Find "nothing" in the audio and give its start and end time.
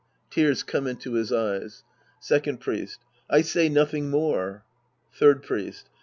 3.69-4.09